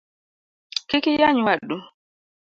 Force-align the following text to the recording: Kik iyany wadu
Kik 0.89 1.05
iyany 1.11 1.39
wadu 1.45 1.77